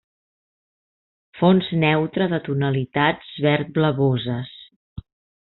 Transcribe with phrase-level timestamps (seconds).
[1.41, 4.53] Fons neutre de tonalitats verd-blavoses.